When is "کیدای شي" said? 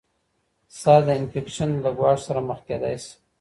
2.67-3.13